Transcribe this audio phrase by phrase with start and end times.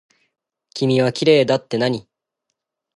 [0.73, 2.09] 君はきれいだってなに。